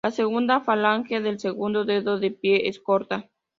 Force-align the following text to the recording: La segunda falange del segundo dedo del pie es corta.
La 0.03 0.09
segunda 0.09 0.61
falange 0.61 1.21
del 1.21 1.39
segundo 1.39 1.85
dedo 1.85 2.17
del 2.17 2.33
pie 2.33 2.67
es 2.67 2.79
corta. 2.79 3.29